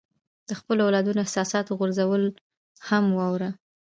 د 0.47 0.49
خپلو 0.59 0.81
اولادونو 0.87 1.17
د 1.19 1.23
احساساتو 1.25 1.77
غورځېدل 1.79 2.23
هم 2.89 3.03
واوره. 3.17 3.49